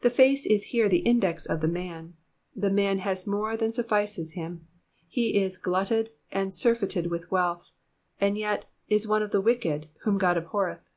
[0.00, 2.14] The face is here the index of the man:
[2.52, 4.66] the man has more than suffices him;
[5.06, 7.70] he is glutted and surfeited with wealth,
[8.20, 10.88] and yet is one of the wicked whom God abhorreth.